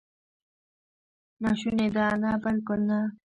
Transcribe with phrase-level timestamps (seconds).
[1.41, 2.99] ناشونې ده؟ نه، بالکل نه!